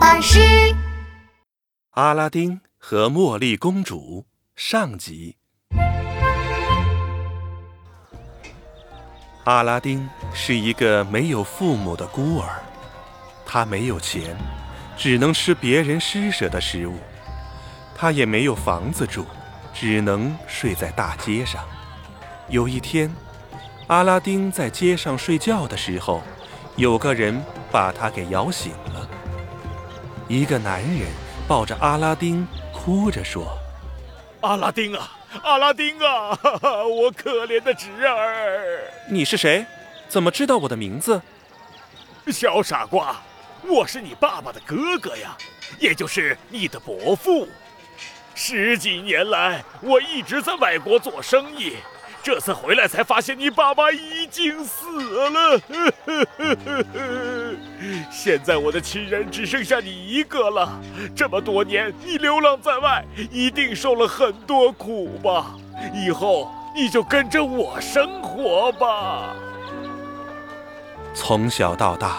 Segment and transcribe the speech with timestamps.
[0.00, 0.38] 巴士。
[1.90, 5.36] 阿拉丁和茉莉公主上集。
[9.44, 12.60] 阿拉丁是一个没有父母的孤儿，
[13.44, 14.36] 他没有钱，
[14.96, 16.94] 只能吃别人施舍的食物；
[17.94, 19.24] 他也没有房子住，
[19.72, 21.64] 只能睡在大街上。
[22.48, 23.12] 有一天，
[23.88, 26.22] 阿拉丁在街上睡觉的时候，
[26.76, 27.42] 有个人
[27.72, 29.08] 把他给摇醒了。
[30.28, 31.08] 一个男人
[31.46, 33.58] 抱着阿拉丁，哭着说
[34.42, 35.10] ：“阿拉丁啊，
[35.42, 38.78] 阿拉丁啊，哈哈，我可怜的侄儿！
[39.08, 39.64] 你是谁？
[40.06, 41.22] 怎么知道我的名字？
[42.26, 43.16] 小傻瓜，
[43.66, 45.34] 我是你爸爸的哥哥呀，
[45.78, 47.48] 也就是你的伯父。
[48.34, 51.76] 十几年来，我一直在外国做生意。”
[52.22, 55.00] 这次回来才发现你爸爸已经死
[55.30, 55.60] 了，
[58.10, 60.78] 现在我的亲人只剩下你一个了。
[61.16, 65.54] 这么多年你流浪在外，一定受了很多苦吧？
[65.94, 69.34] 以后你就跟着我生活吧。
[71.14, 72.18] 从小到大，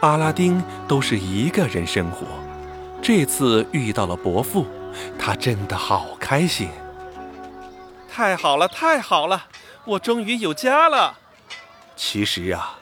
[0.00, 2.26] 阿拉丁都是一个人生活，
[3.00, 4.66] 这次遇到了伯父，
[5.18, 6.68] 他真的好开心。
[8.18, 9.46] 太好了，太好了！
[9.84, 11.16] 我终于有家了。
[11.94, 12.80] 其实啊，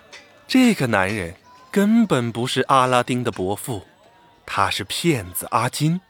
[0.48, 1.36] 这个男人
[1.70, 3.86] 根本不是阿拉丁的伯父，
[4.46, 6.00] 他是骗子阿金。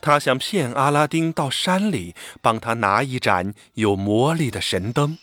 [0.00, 5.16] 他想骗阿拉丁到山里帮他拿一盏有魔力的神灯。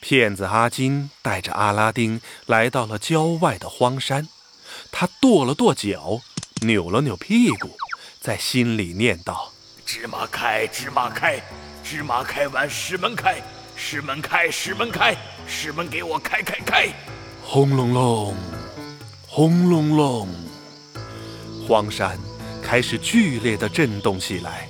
[0.00, 4.28] 骗子阿金带着阿拉丁来到了郊外的荒山，
[4.90, 6.20] 他跺了跺脚，
[6.62, 7.76] 扭了扭屁股，
[8.20, 9.52] 在心里念道
[9.86, 11.40] ：“芝麻开，芝麻开。”
[11.84, 13.42] 芝麻开完，石门开，
[13.76, 15.14] 石门开，石门开，
[15.46, 16.88] 石门给我开开开！
[17.42, 18.34] 轰隆隆，
[19.28, 20.28] 轰隆隆，
[21.68, 22.18] 荒山
[22.62, 24.66] 开始剧烈的震动起来。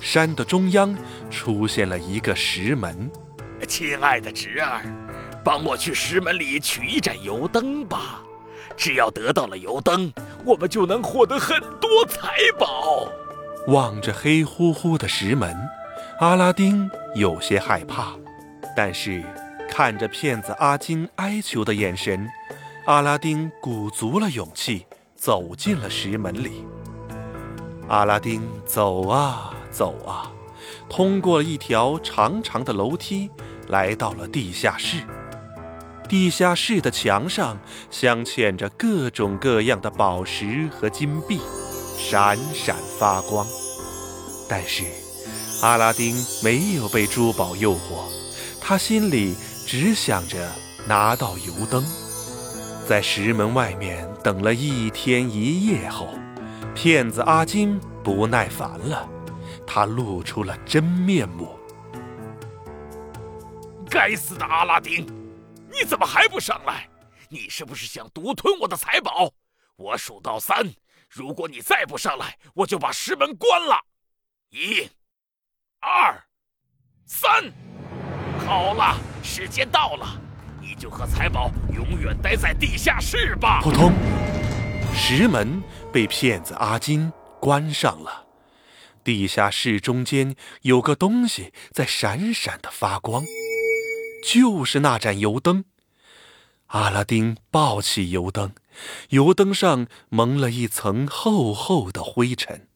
[0.00, 0.96] 山的中央
[1.28, 3.10] 出现了一个石门。
[3.66, 4.80] 亲爱的侄儿，
[5.42, 8.22] 帮我去石门里取一盏油灯吧。
[8.76, 10.12] 只要得到了油灯，
[10.44, 13.08] 我们就能获得很多财宝。
[13.66, 15.52] 望着黑乎乎的石门。
[16.20, 18.14] 阿拉丁有些害怕，
[18.76, 19.20] 但是
[19.68, 22.30] 看着骗子阿金哀求的眼神，
[22.86, 24.86] 阿拉丁鼓足了勇气
[25.16, 26.64] 走进了石门里。
[27.88, 30.30] 阿拉丁走啊走啊，
[30.88, 33.28] 通过了一条长长的楼梯，
[33.66, 34.98] 来到了地下室。
[36.08, 37.58] 地下室的墙上
[37.90, 41.40] 镶嵌着各种各样的宝石和金币，
[41.98, 43.44] 闪闪发光。
[44.48, 44.84] 但是。
[45.64, 48.04] 阿拉丁没有被珠宝诱惑，
[48.60, 49.34] 他心里
[49.66, 50.52] 只想着
[50.86, 51.82] 拿到油灯。
[52.86, 56.10] 在石门外面等了一天一夜后，
[56.74, 59.08] 骗子阿金不耐烦了，
[59.66, 61.58] 他露出了真面目。
[63.88, 65.06] 该死的阿拉丁，
[65.72, 66.86] 你怎么还不上来？
[67.30, 69.32] 你是不是想独吞我的财宝？
[69.76, 70.74] 我数到三，
[71.08, 73.80] 如果你再不上来，我就把石门关了。
[74.50, 74.86] 一。
[75.86, 76.18] 二，
[77.04, 77.52] 三，
[78.46, 80.18] 好了，时间到了，
[80.58, 83.60] 你就和财宝永远待在地下室吧。
[83.62, 83.92] 扑通，
[84.94, 85.62] 石门
[85.92, 88.24] 被骗子阿金关上了。
[89.04, 93.22] 地下室中间有个东西在闪闪的发光，
[94.26, 95.66] 就是那盏油灯。
[96.68, 98.54] 阿拉丁抱起油灯，
[99.10, 102.68] 油灯上蒙了一层厚厚的灰尘。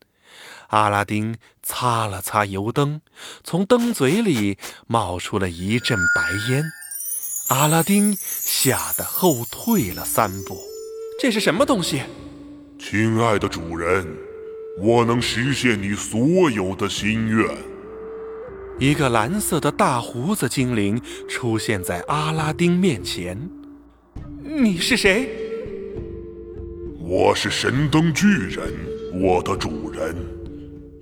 [0.68, 3.00] 阿拉丁擦了擦油灯，
[3.42, 6.64] 从灯嘴里冒出了一阵白烟。
[7.48, 10.60] 阿拉丁吓得后退了三步。
[11.18, 12.02] 这是什么东西？
[12.78, 14.06] 亲爱的主人，
[14.78, 17.48] 我能实现你所有的心愿。
[18.78, 23.48] 一个蓝色的大胡子精灵出现在阿拉丁面前。
[24.44, 25.30] 你是谁？
[27.00, 28.70] 我是神灯巨人，
[29.14, 30.14] 我的主人。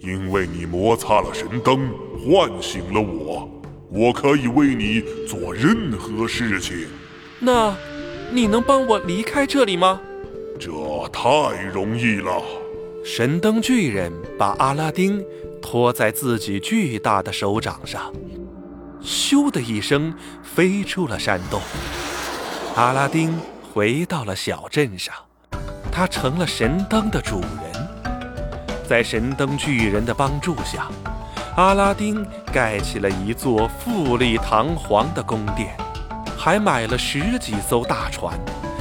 [0.01, 3.49] 因为你摩擦了神灯，唤醒了我，
[3.91, 6.87] 我可以为你做任何事情。
[7.39, 7.75] 那，
[8.31, 10.01] 你能帮我离开这里吗？
[10.59, 10.71] 这
[11.13, 12.43] 太容易了。
[13.05, 15.25] 神灯巨人把阿拉丁
[15.61, 18.13] 托在自己巨大的手掌上，
[19.03, 21.61] 咻的一声飞出了山洞。
[22.75, 23.39] 阿拉丁
[23.73, 25.15] 回到了小镇上，
[25.93, 27.66] 他成了神灯的主人。
[28.89, 30.89] 在神灯巨人的帮助下，
[31.57, 35.77] 阿拉丁盖起了一座富丽堂皇的宫殿，
[36.39, 38.39] 还买了十几艘大船，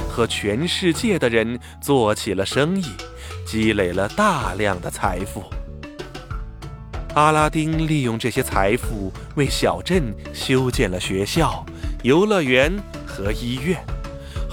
[0.08, 2.84] 和全世界的人做起了生意，
[3.44, 5.42] 积累了大量的财富。
[7.14, 11.64] 阿拉丁利用这些财富为小镇修建了学校、
[12.02, 12.72] 游乐园
[13.06, 13.82] 和医院，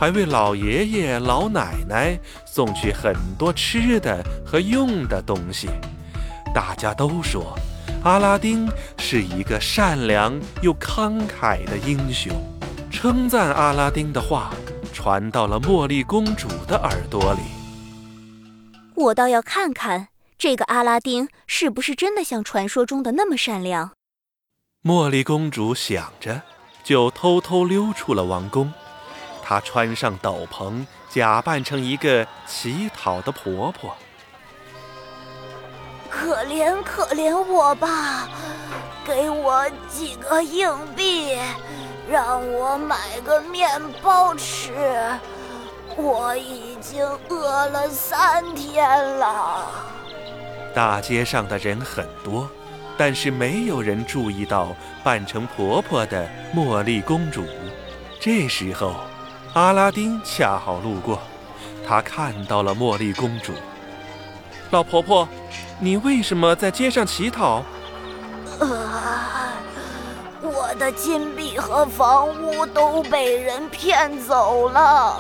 [0.04, 5.70] 还为老爷爷老奶奶送去很多吃的和用的东西。
[6.54, 7.58] 大家都说，
[8.04, 12.36] 阿拉丁是一个善良又慷慨的英雄。
[12.92, 14.54] 称赞阿拉丁的话
[14.92, 17.40] 传到了茉莉公主的耳朵里。
[18.96, 20.10] 我倒要看看。
[20.38, 23.92] 这个阿拉丁是不是真的像传说中的那么善良？
[24.84, 26.42] 茉莉公主想着，
[26.84, 28.74] 就偷偷溜出了王宫。
[29.54, 33.96] 她穿上斗篷，假扮成一个乞讨的婆婆。
[36.10, 38.28] 可怜可怜我吧，
[39.06, 41.38] 给我几个硬币，
[42.10, 44.74] 让我买个面包吃。
[45.96, 48.90] 我已经饿了三天
[49.20, 49.68] 了。
[50.74, 52.50] 大街上的人很多，
[52.98, 54.70] 但是没有人注意到
[55.04, 57.46] 扮成婆婆的茉莉公主。
[58.20, 58.96] 这时候，
[59.54, 61.20] 阿拉丁恰好路过，
[61.88, 63.54] 他看到了茉莉公主。
[64.72, 65.30] 老婆婆，
[65.80, 67.64] 你为什么在街上乞讨？
[68.60, 69.54] 啊，
[70.42, 75.20] 我的金币和房屋都被人骗走了。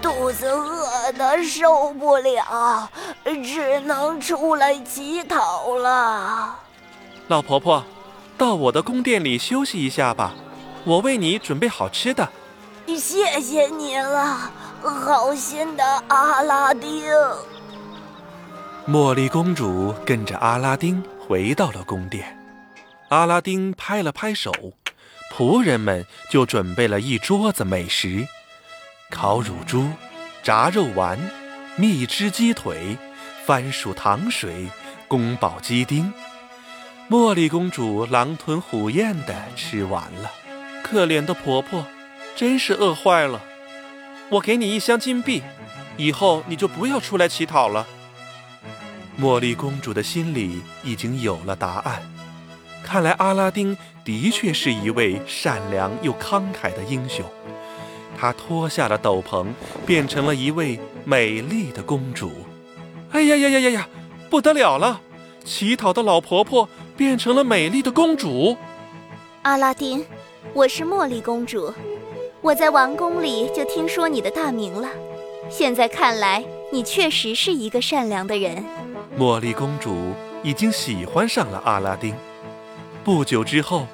[0.00, 2.88] 肚子饿得受不了，
[3.24, 6.54] 只能出来乞讨了。
[7.26, 7.82] 老婆婆，
[8.36, 10.34] 到我的宫殿里休息一下吧，
[10.84, 12.28] 我为你准备好吃的。
[12.96, 14.50] 谢谢你了，
[14.82, 17.04] 好心的阿拉丁。
[18.86, 22.38] 茉莉公主跟着阿拉丁回到了宫殿，
[23.08, 24.52] 阿拉丁拍了拍手，
[25.34, 28.26] 仆人们就准备了一桌子美食。
[29.10, 29.88] 烤乳猪、
[30.42, 31.18] 炸肉丸、
[31.76, 32.96] 蜜汁鸡腿、
[33.44, 34.68] 番薯糖水、
[35.06, 36.12] 宫保鸡丁，
[37.10, 40.30] 茉莉公主狼吞虎咽地吃完了。
[40.82, 41.84] 可怜的婆婆，
[42.38, 43.42] 真是饿坏了。
[44.28, 45.42] 我给你一箱金币，
[45.96, 47.84] 以后你就不要出来乞讨了。
[49.20, 52.00] 茉莉公主的心里已经有了答案。
[52.84, 57.24] 看来阿拉丁的确是一位善良又慷慨的英雄。
[58.16, 59.48] 她脱下了斗篷，
[59.84, 62.30] 变成了一位美丽的公主。
[63.10, 63.88] 哎呀呀呀呀呀！
[64.30, 65.00] 不得了了！
[65.44, 68.56] 乞讨的老婆婆变成了美丽的公主。
[69.42, 70.06] 阿拉丁，
[70.54, 71.74] 我是茉莉公主。
[72.40, 74.88] 我在王宫里就听说你的大名了。
[75.50, 78.64] 现在看来，你确实是一个善良的人。
[79.18, 80.12] 茉莉公主
[80.42, 82.14] 已经喜欢上了阿拉丁。
[83.04, 83.86] 不久之后。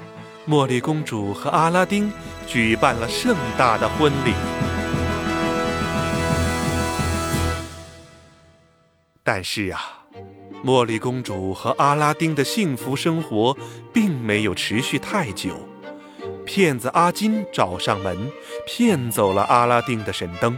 [0.47, 2.13] 茉莉公主和阿拉丁
[2.47, 4.35] 举办了盛大的婚礼，
[9.23, 9.81] 但是啊，
[10.63, 13.57] 茉莉公主和阿拉丁的幸福生活
[13.91, 15.55] 并没有持续太久。
[16.45, 18.31] 骗子阿金找上门，
[18.67, 20.57] 骗走了阿拉丁的神灯，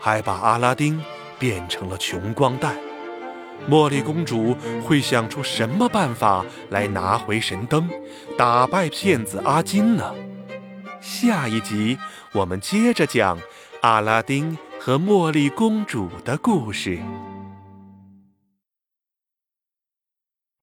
[0.00, 1.02] 还把阿拉丁
[1.38, 2.76] 变成了穷光蛋。
[3.70, 7.88] 茉莉公主会想出什么办法来拿回神灯，
[8.36, 10.12] 打败骗子阿金呢？
[11.00, 11.96] 下一集
[12.32, 13.38] 我们接着讲
[13.82, 16.98] 阿拉丁和茉莉公主的故事。